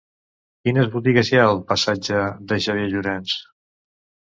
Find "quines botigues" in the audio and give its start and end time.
0.67-1.29